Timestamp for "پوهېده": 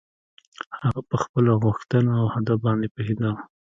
2.93-3.31